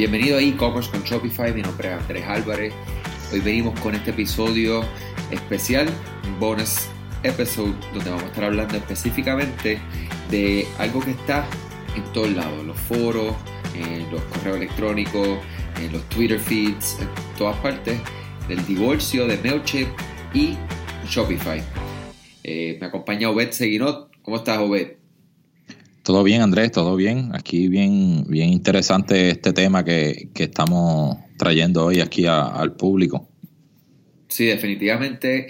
[0.00, 2.72] Bienvenido a e-commerce con Shopify, mi nombre es Andrés Álvarez.
[3.34, 4.82] Hoy venimos con este episodio
[5.30, 5.90] especial,
[6.38, 6.88] bonus
[7.22, 9.78] episode, donde vamos a estar hablando específicamente
[10.30, 11.46] de algo que está
[11.94, 13.34] en todos lados, los foros,
[13.74, 15.38] en los correos electrónicos,
[15.78, 18.00] en los Twitter feeds, en todas partes,
[18.48, 19.90] del divorcio de MailChimp
[20.32, 20.56] y
[21.06, 21.62] Shopify.
[22.42, 24.10] Eh, me acompaña Obed Seguinot.
[24.22, 24.99] ¿Cómo estás, Obed?
[26.02, 27.30] Todo bien, Andrés, todo bien.
[27.34, 33.28] Aquí bien, bien interesante este tema que, estamos trayendo hoy aquí al público.
[34.28, 35.48] Sí, definitivamente.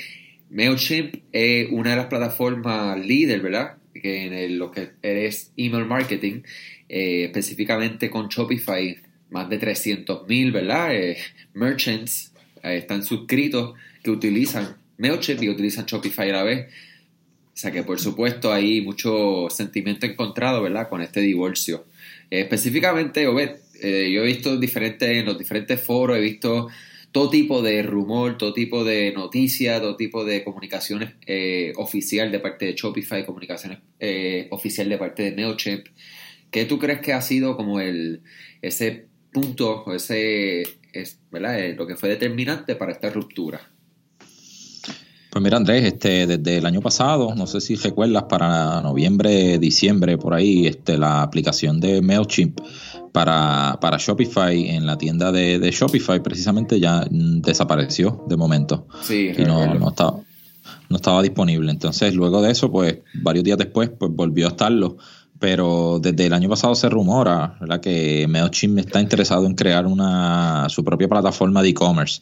[0.50, 3.76] MailChimp es una de las plataformas líder, ¿verdad?
[3.94, 6.42] Que en lo que es email marketing,
[6.88, 8.96] eh, específicamente con Shopify,
[9.30, 10.94] más de 300 mil, ¿verdad?
[10.94, 11.16] Eh,
[11.54, 12.32] merchants
[12.64, 16.66] eh, están suscritos que utilizan MailChimp y utilizan Shopify a la vez.
[17.52, 20.88] O sea que por supuesto hay mucho sentimiento encontrado, ¿verdad?
[20.88, 21.84] Con este divorcio.
[22.30, 26.68] Eh, específicamente, Obed, eh, yo he visto diferentes, en los diferentes foros, he visto
[27.12, 32.38] todo tipo de rumor, todo tipo de noticias, todo tipo de comunicaciones eh, oficial de
[32.38, 33.78] parte de Shopify, comunicaciones
[34.50, 35.86] oficial de parte de MailChimp.
[36.50, 38.22] ¿Qué tú crees que ha sido como el
[38.62, 41.74] ese punto o ese es, ¿verdad?
[41.76, 43.69] lo que fue determinante para esta ruptura?
[45.30, 50.18] Pues mira, Andrés, este, desde el año pasado, no sé si recuerdas, para noviembre, diciembre,
[50.18, 52.60] por ahí, este, la aplicación de MailChimp
[53.12, 58.88] para, para Shopify en la tienda de, Shopify precisamente ya desapareció de momento.
[59.02, 60.18] Sí, y no, no, estaba,
[60.88, 61.70] no estaba disponible.
[61.70, 64.96] Entonces, luego de eso, pues, varios días después, pues volvió a estarlo.
[65.38, 67.80] Pero desde el año pasado se rumora ¿verdad?
[67.80, 72.20] que MailChimp está interesado en crear una, su propia plataforma de e-commerce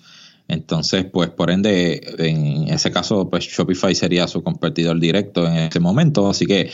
[0.48, 5.78] entonces, pues por ende, en ese caso, pues Shopify sería su competidor directo en ese
[5.78, 6.28] momento.
[6.28, 6.70] Así que,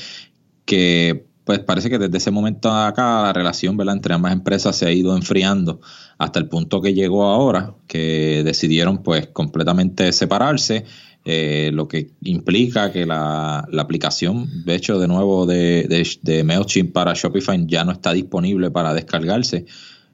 [0.65, 4.93] que pues parece que desde ese momento acá la relación entre ambas empresas se ha
[4.93, 5.81] ido enfriando
[6.19, 10.85] hasta el punto que llegó ahora, que decidieron pues completamente separarse,
[11.25, 16.85] eh, lo que implica que la, la, aplicación, de hecho, de nuevo de, de, de
[16.85, 19.67] para Shopify ya no está disponible para descargarse.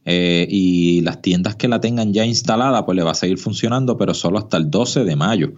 [0.04, 3.96] Eh, y las tiendas que la tengan ya instalada, pues le va a seguir funcionando,
[3.96, 5.52] pero solo hasta el 12 de mayo.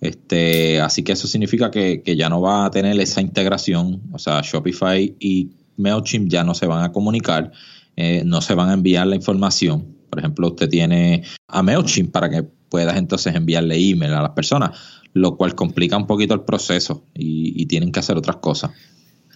[0.00, 4.40] Este, así que eso significa que, ya no va a tener esa integración, o sea,
[4.42, 7.52] Shopify y MailChimp ya no se van a comunicar,
[7.96, 9.96] eh, no se van a enviar la información.
[10.08, 14.70] Por ejemplo, usted tiene a MailChimp para que puedas entonces enviarle email a las personas,
[15.12, 18.70] lo cual complica un poquito el proceso y tienen que hacer otras cosas.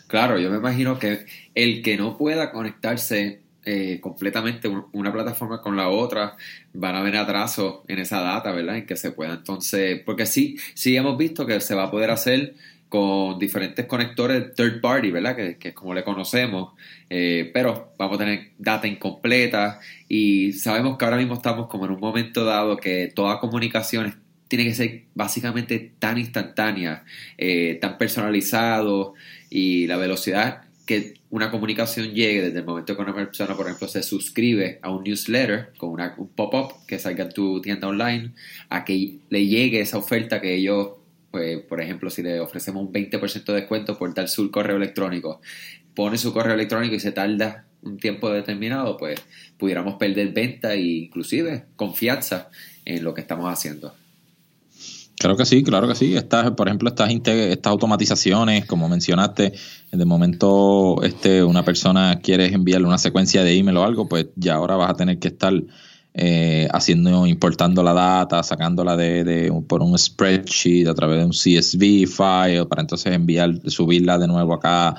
[0.06, 5.76] Claro, yo me imagino que el que no pueda conectarse eh, completamente una plataforma con
[5.76, 6.36] la otra,
[6.72, 8.76] van a haber atrasos en esa data, ¿verdad?
[8.76, 12.10] En que se pueda entonces, porque sí, sí hemos visto que se va a poder
[12.10, 12.54] hacer
[12.88, 15.34] con diferentes conectores third party, ¿verdad?
[15.34, 16.74] Que, es como le conocemos,
[17.10, 21.92] eh, pero vamos a tener data incompleta y sabemos que ahora mismo estamos como en
[21.92, 27.04] un momento dado que toda comunicación tiene que ser básicamente tan instantánea,
[27.38, 29.14] eh, tan personalizado
[29.50, 33.88] y la velocidad que una comunicación llegue desde el momento que una persona, por ejemplo,
[33.88, 38.32] se suscribe a un newsletter con una, un pop-up que salga en tu tienda online,
[38.68, 40.90] a que le llegue esa oferta que ellos,
[41.30, 45.40] pues, por ejemplo, si le ofrecemos un 20% de descuento por dar su correo electrónico,
[45.94, 49.20] pone su correo electrónico y se tarda un tiempo determinado, pues
[49.58, 52.50] pudiéramos perder venta e inclusive confianza
[52.84, 53.94] en lo que estamos haciendo.
[55.18, 56.16] Claro que sí, claro que sí.
[56.16, 59.52] Estas, por ejemplo, estas, estas automatizaciones, como mencionaste,
[59.92, 64.54] de momento este, una persona quiere enviarle una secuencia de email o algo, pues ya
[64.54, 65.52] ahora vas a tener que estar
[66.14, 71.32] eh, haciendo, importando la data, sacándola de, de, por un spreadsheet a través de un
[71.32, 74.94] CSV file para entonces enviar, subirla de nuevo acá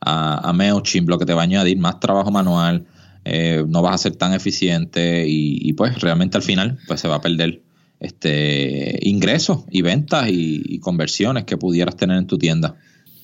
[0.00, 2.86] a, a MailChimp, lo que te va a añadir más trabajo manual.
[3.24, 7.08] Eh, no vas a ser tan eficiente y, y, pues realmente al final pues se
[7.08, 7.60] va a perder
[8.00, 12.76] este, ingresos y ventas y, conversiones que pudieras tener en tu tienda.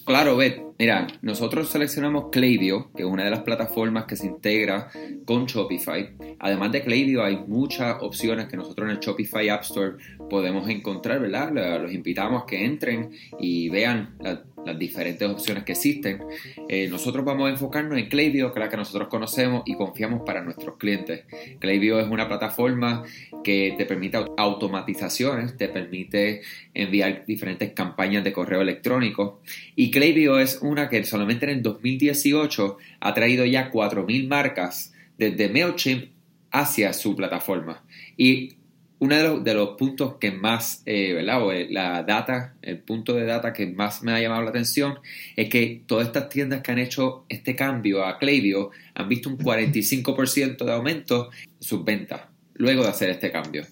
[0.05, 4.89] Claro, Bet, mira, nosotros seleccionamos Klaviyo, que es una de las plataformas que se integra
[5.25, 6.11] con Shopify.
[6.39, 9.97] Además de Klaviyo, hay muchas opciones que nosotros en el Shopify App Store
[10.31, 11.81] podemos encontrar, ¿verdad?
[11.81, 13.11] Los invitamos a que entren
[13.41, 16.23] y vean la, las diferentes opciones que existen.
[16.69, 20.23] Eh, nosotros vamos a enfocarnos en Klaviyo, que es la que nosotros conocemos y confiamos
[20.27, 21.25] para nuestros clientes.
[21.59, 23.05] Klaviyo es una plataforma
[23.45, 26.43] que te permite automatizaciones, te permite
[26.75, 29.41] enviar diferentes campañas de correo electrónico
[29.75, 35.49] y Klaviyo es una que solamente en el 2018 ha traído ya 4.000 marcas desde
[35.49, 36.11] MailChimp
[36.51, 37.85] hacia su plataforma.
[38.17, 38.56] Y
[38.99, 41.43] uno de los, puntos que más, eh, ¿verdad?
[41.43, 44.99] O la data, el punto de data que más me ha llamado la atención
[45.37, 49.37] es que todas estas tiendas que han hecho este cambio a Klaviyo han visto un
[49.37, 52.23] 45% de aumento en sus ventas
[52.55, 53.67] luego de hacer este cambio.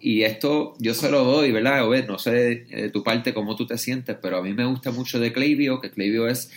[0.00, 1.86] Y esto yo se lo doy, ¿verdad?
[1.86, 4.90] O no sé de, tu parte cómo tú te sientes, pero a mí me gusta
[4.92, 6.50] mucho de Klaviyo, que Klaviyo es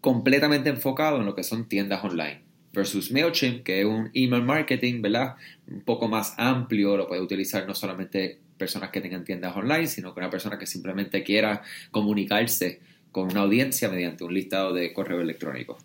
[0.00, 5.02] completamente enfocado en lo que son tiendas online versus MailChimp, que es un email marketing,
[5.02, 5.36] ¿verdad?
[5.70, 10.12] Un poco más amplio, lo puede utilizar no solamente personas que tengan tiendas online, sino
[10.12, 12.80] que una persona que simplemente quiera comunicarse
[13.12, 15.78] con una audiencia mediante un listado de correo electrónico.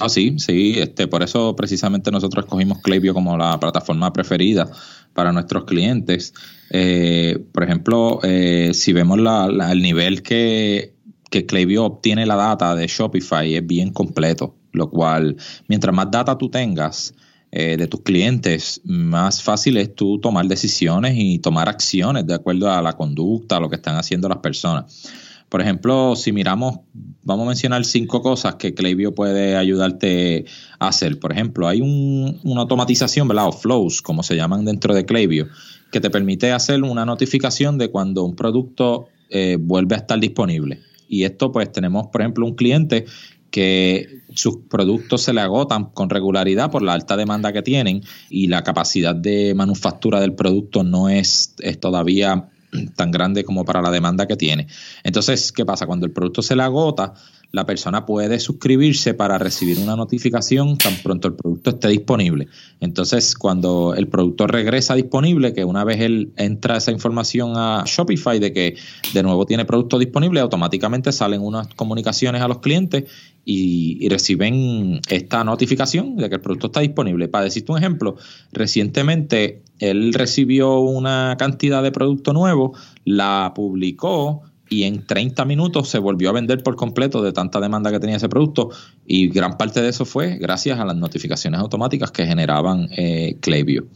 [0.00, 4.68] Ah, sí, sí, este, por eso precisamente nosotros escogimos Klaviyo como la plataforma preferida
[5.12, 6.34] para nuestros clientes.
[6.70, 10.94] Eh, por ejemplo, eh, si vemos el nivel que,
[11.30, 15.36] que Klaviyo obtiene la data de Shopify, es bien completo lo cual
[15.68, 17.14] mientras más data tú tengas
[17.50, 22.70] eh, de tus clientes, más fácil es tú tomar decisiones y tomar acciones de acuerdo
[22.70, 25.08] a la conducta, a lo que están haciendo las personas.
[25.48, 26.80] Por ejemplo, si miramos,
[27.22, 30.46] vamos a mencionar cinco cosas que Klaviyo puede ayudarte
[30.80, 31.20] a hacer.
[31.20, 33.46] Por ejemplo, hay una automatización, ¿verdad?
[33.46, 35.46] O flows, como se llaman dentro de Klaviyo,
[35.92, 40.80] que te permite hacer una notificación de cuando un producto eh, vuelve a estar disponible.
[41.08, 43.04] Y esto, pues, tenemos, por ejemplo, un cliente
[43.54, 48.48] que sus productos se le agotan con regularidad por la alta demanda que tienen y
[48.48, 52.48] la capacidad de manufactura del producto no es, es todavía
[52.96, 54.66] tan grande como para la demanda que tiene.
[55.04, 55.86] Entonces, ¿qué pasa?
[55.86, 57.14] Cuando el producto se le agota,
[57.54, 62.48] la persona puede suscribirse para recibir una notificación tan pronto el producto esté disponible.
[62.80, 68.40] Entonces, cuando el producto regresa disponible, que una vez él entra esa información a Shopify
[68.40, 68.74] de que
[69.12, 73.04] de nuevo tiene producto disponible, automáticamente salen unas comunicaciones a los clientes
[73.44, 77.28] y, reciben esta notificación de que el producto está disponible.
[77.28, 78.16] Para decirte un ejemplo,
[78.52, 82.74] recientemente él recibió una cantidad de producto nuevo,
[83.04, 87.90] la publicó, y en 30 minutos se volvió a vender por completo de tanta demanda
[87.90, 88.70] que tenía ese producto
[89.06, 93.86] y gran parte de eso fue gracias a las notificaciones automáticas que generaban eh, Klaviyo.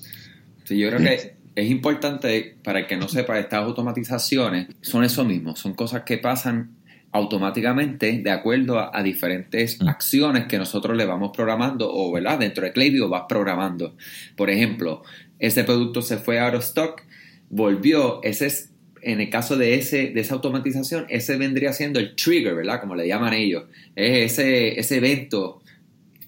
[0.65, 5.25] Sí, yo creo que es importante para el que no sepa, estas automatizaciones son eso
[5.25, 6.77] mismo, son cosas que pasan
[7.11, 9.89] automáticamente de acuerdo a, diferentes mm.
[9.89, 12.39] acciones que nosotros le vamos programando o ¿verdad?
[12.39, 13.97] dentro de Klaviyo vas programando.
[14.37, 15.03] Por ejemplo,
[15.39, 17.03] ese producto se fue out of stock,
[17.49, 18.71] volvió, ese es
[19.03, 22.81] en el caso de, ese, de esa automatización, ese vendría siendo el trigger, ¿verdad?
[22.81, 23.65] Como le llaman ellos.
[23.97, 25.63] Es ese, ese evento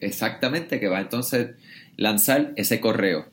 [0.01, 1.51] exactamente que va entonces
[1.97, 3.27] lanzar ese correo.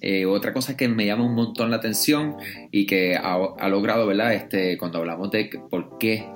[0.00, 2.36] Eh, otra cosa que me llama un montón la atención
[2.70, 4.34] y que ha, logrado, ¿verdad?
[4.34, 6.26] Este, cuando hablamos de por qué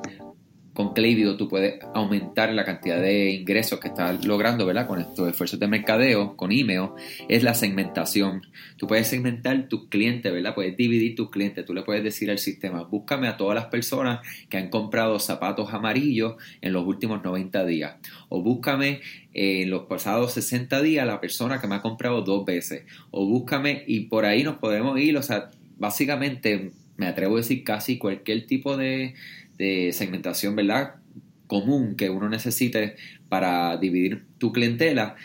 [0.78, 4.86] con Klaviyo tú puedes aumentar la cantidad de ingresos que estás logrando, ¿verdad?
[4.86, 6.90] Con estos esfuerzos de mercadeo, con email,
[7.28, 8.46] es la segmentación.
[8.76, 10.54] Tú puedes segmentar tus clientes, ¿verdad?
[10.54, 11.64] Puedes dividir tus clientes.
[11.64, 15.75] Tú le puedes decir al sistema, búscame a todas las personas que han comprado zapatos
[15.75, 17.96] amarillos en los últimos 90 días.
[18.28, 19.00] O búscame
[19.34, 22.84] en los pasados 60 días la persona que me ha comprado dos veces.
[23.10, 25.16] O búscame y por ahí nos podemos ir.
[25.16, 29.14] O sea, básicamente me atrevo a decir casi cualquier tipo de
[29.58, 30.94] de segmentación, ¿verdad?
[31.46, 32.96] Común que uno necesite
[33.28, 35.16] para dividir tu clientela,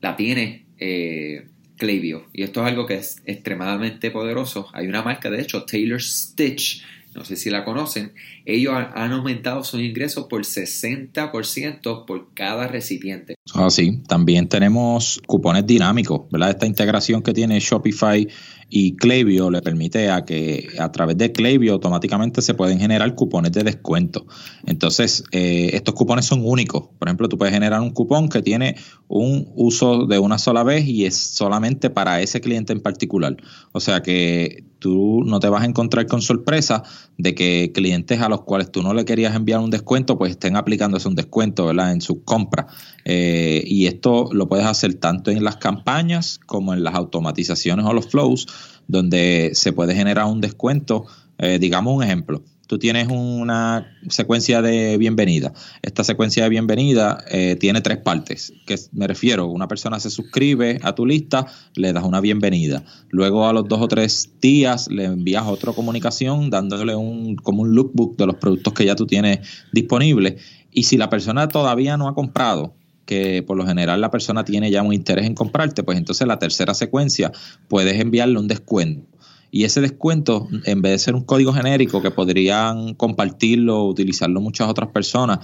[0.00, 1.46] la tiene eh.
[1.80, 4.68] Y esto es algo que es extremadamente poderoso.
[4.72, 8.12] Hay una marca, de hecho, Taylor Stitch, no sé si la conocen,
[8.44, 13.37] ellos han aumentado sus ingresos por 60% por cada recipiente.
[13.54, 16.50] Ah, sí, también tenemos cupones dinámicos, ¿verdad?
[16.50, 18.28] Esta integración que tiene Shopify
[18.70, 23.52] y Klaviyo le permite a que a través de Klaviyo automáticamente se pueden generar cupones
[23.52, 24.26] de descuento.
[24.66, 26.88] Entonces, eh, estos cupones son únicos.
[26.98, 28.76] Por ejemplo, tú puedes generar un cupón que tiene
[29.08, 33.36] un uso de una sola vez y es solamente para ese cliente en particular.
[33.72, 36.82] O sea que tú no te vas a encontrar con sorpresa
[37.16, 40.56] de que clientes a los cuales tú no le querías enviar un descuento, pues estén
[40.56, 41.92] aplicándose un descuento ¿verdad?
[41.92, 42.66] en sus compras.
[43.04, 47.92] Eh, y esto lo puedes hacer tanto en las campañas como en las automatizaciones o
[47.92, 48.46] los flows,
[48.86, 51.06] donde se puede generar un descuento.
[51.38, 55.52] Eh, digamos un ejemplo tú tienes una secuencia de bienvenida.
[55.82, 60.78] Esta secuencia de bienvenida eh, tiene tres partes, que me refiero, una persona se suscribe
[60.82, 62.84] a tu lista, le das una bienvenida.
[63.08, 67.74] Luego a los dos o tres días le envías otra comunicación dándole un, como un
[67.74, 69.40] lookbook de los productos que ya tú tienes
[69.72, 70.42] disponibles.
[70.70, 72.74] Y si la persona todavía no ha comprado,
[73.08, 76.38] que por lo general la persona tiene ya un interés en comprarte, pues entonces la
[76.38, 77.32] tercera secuencia
[77.66, 79.06] puedes enviarle un descuento
[79.50, 84.68] y ese descuento, en vez de ser un código genérico que podrían compartirlo utilizarlo muchas
[84.68, 85.38] otras personas,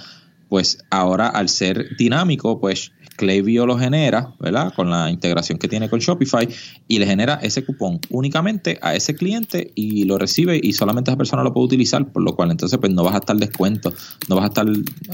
[0.50, 4.74] pues ahora al ser dinámico, pues Klaviyo lo genera, ¿verdad?
[4.74, 6.46] Con la integración que tiene con Shopify
[6.86, 11.16] y le genera ese cupón únicamente a ese cliente y lo recibe y solamente esa
[11.16, 13.94] persona lo puede utilizar, por lo cual entonces pues no vas a estar descuento,
[14.28, 14.66] no vas a estar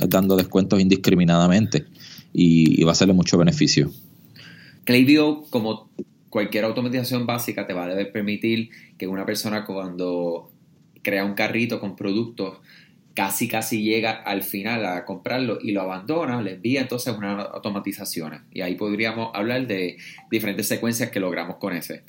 [0.09, 1.87] dando descuentos indiscriminadamente
[2.33, 3.91] y, va a serle mucho beneficio.
[4.85, 5.91] Klaviyo, como
[6.29, 10.51] cualquier automatización básica, te va a permitir que una persona cuando
[11.03, 12.59] crea un carrito con productos
[13.15, 18.43] casi casi llega al final a comprarlo y lo abandona, le envía entonces unas automatizaciones.
[18.53, 19.99] Y ahí podríamos hablar de
[20.31, 22.03] diferentes secuencias que logramos con ese.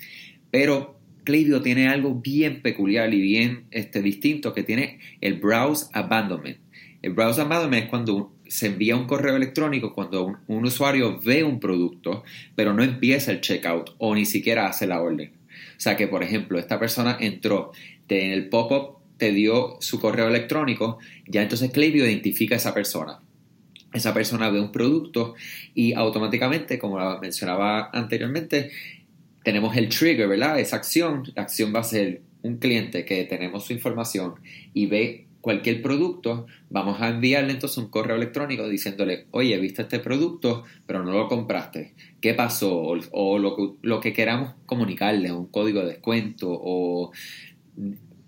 [0.52, 6.60] Pero Klaviyo tiene algo bien peculiar y bien este, distinto que tiene el Browse Abandonment.
[7.02, 11.62] El Browse Abandonment es cuando se envía un correo electrónico cuando un, usuario ve un
[11.62, 15.32] producto, pero no empieza el checkout o ni siquiera hace la orden.
[15.78, 17.72] O sea que, por ejemplo, esta persona entró
[18.10, 23.20] en el pop-up te dio su correo electrónico, ya entonces Klaviyo identifica a esa persona.
[23.94, 25.36] Esa persona ve un producto
[25.74, 28.72] y automáticamente, como mencionaba anteriormente,
[29.44, 30.60] tenemos el trigger, ¿verdad?
[30.60, 34.34] Esa acción, la acción va a ser un cliente que tenemos su información
[34.74, 40.00] y ve cualquier producto, vamos a enviarle entonces un correo electrónico diciéndole, oye, viste este
[40.00, 41.94] producto, pero no lo compraste.
[42.22, 42.96] ¿Qué pasó?
[43.12, 47.12] O, lo, que, queramos comunicarle, un código de descuento, o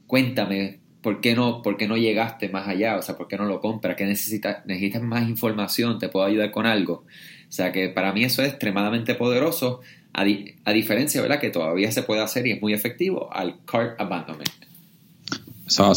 [0.07, 2.97] cuéntame ¿por qué no, por qué no llegaste más allá?
[2.97, 3.95] O sea, ¿por qué no lo compras?
[3.95, 4.65] ¿Qué necesitas?
[4.65, 5.99] ¿Necesitas más información?
[5.99, 7.03] ¿Te puedo ayudar con algo?
[7.47, 9.81] O sea, que para mí eso es extremadamente poderoso,
[10.13, 10.25] a,
[10.65, 11.39] a diferencia, ¿verdad?
[11.39, 14.72] Que todavía se puede hacer y es muy efectivo al cart abandonment.
[15.65, 15.93] Eso.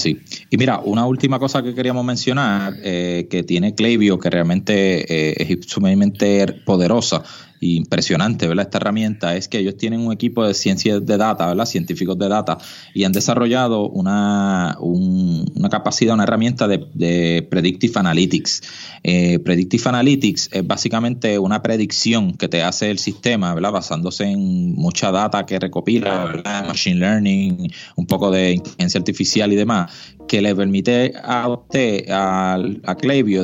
[0.50, 5.35] Y mira, una última cosa que queríamos mencionar, eh, que tiene Klaviyo, que realmente eh,
[5.38, 7.23] es sumamente poderosa,
[7.60, 8.66] impresionante, ¿verdad?
[8.66, 11.66] Esta herramienta es que ellos tienen un equipo de ciencias de data, ¿verdad?
[11.66, 12.58] Científicos de data
[12.94, 18.62] y han desarrollado una, una capacidad, una herramienta de, Predictive Analytics.
[19.02, 23.72] Eh, predictive Analytics es básicamente una predicción que te hace el sistema, ¿verdad?
[23.72, 26.66] Basándose en mucha data que recopila, ¿verdad?
[26.66, 29.92] Machine Learning, un poco de inteligencia artificial y demás,
[30.26, 32.97] que le permite a usted, a, a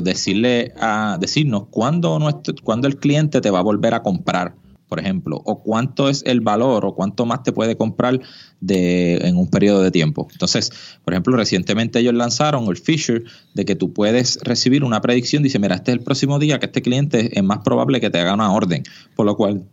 [0.03, 4.55] decirle, a, decirnos cuándo, nuestro, cuándo el cliente te va a volver a comprar,
[4.89, 8.21] por ejemplo, o cuánto es el valor o cuánto más te puede comprar
[8.61, 10.29] de, en un periodo de tiempo.
[10.33, 10.71] Entonces,
[11.05, 13.25] por ejemplo, recientemente ellos lanzaron el feature
[13.55, 16.67] de que tú puedes recibir una predicción, dice, mira, este es el próximo día que
[16.67, 18.83] este cliente es más probable que te haga una orden,
[19.17, 19.65] por lo cual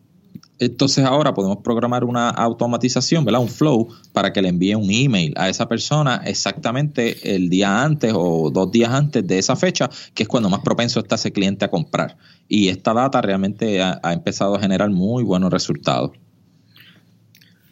[0.60, 3.42] entonces ahora podemos programar una automatización, ¿verdad?
[3.42, 8.14] Un flow para que le envíe un email a esa persona exactamente el día antes
[8.14, 11.64] o dos días antes de esa fecha, que es cuando más propenso está ese cliente
[11.64, 12.18] a comprar.
[12.50, 16.12] Y esta data realmente ha, empezado a generar muy buenos resultados.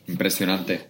[0.08, 0.88] Impresionante.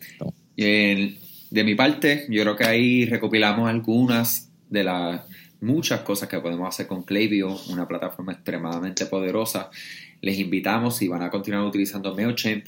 [0.56, 5.22] de mi parte, yo creo que ahí recopilamos algunas de las
[5.62, 9.72] muchas cosas que podemos hacer con Klaviyo, una plataforma extremadamente poderosa
[10.22, 12.66] les invitamos, si van a continuar utilizando MailChimp,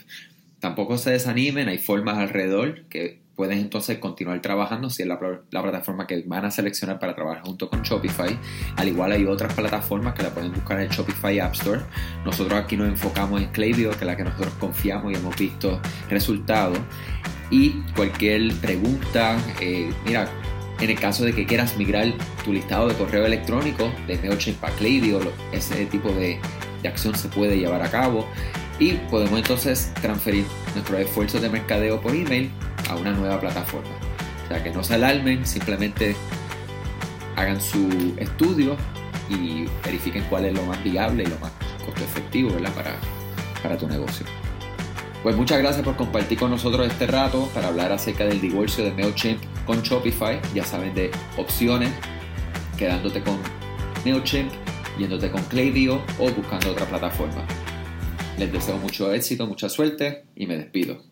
[0.59, 6.05] tampoco se desanimen, hay formas alrededor que pueden entonces continuar trabajando si es la, plataforma
[6.05, 8.37] que van a seleccionar para trabajar junto con Shopify.
[8.75, 11.79] Al igual hay otras plataformas que la pueden buscar en el Shopify App Store.
[12.25, 15.79] Nosotros aquí nos enfocamos en Klaviyo, que es la que nosotros confiamos y hemos visto
[16.09, 16.79] resultados.
[17.49, 20.29] Y cualquier pregunta, eh, mira,
[20.81, 22.13] en el caso de que quieras migrar
[22.43, 25.21] tu listado de correo electrónico de MailChimp a Klaviyo,
[25.53, 26.41] ese tipo de
[26.81, 28.27] de acción se puede llevar a cabo
[28.79, 32.50] y podemos entonces transferir nuestros esfuerzos de mercadeo por email
[32.89, 33.89] a una nueva plataforma.
[34.45, 36.15] O sea que no se alarmen, simplemente
[37.36, 38.75] hagan su estudio
[39.29, 41.51] y verifiquen cuál es lo más viable y lo más
[41.86, 42.95] costo efectivo Para,
[43.62, 44.25] para tu negocio.
[45.21, 48.91] Pues muchas gracias por compartir con nosotros este rato para hablar acerca del divorcio de
[48.91, 50.39] MailChimp con Shopify.
[50.53, 51.91] Ya saben de opciones,
[52.77, 53.38] quedándote con
[54.05, 54.51] MailChimp
[54.98, 57.46] yéndote con Klaviyo o buscando otra plataforma.
[58.38, 61.03] Les deseo mucho éxito, mucha suerte y me despido.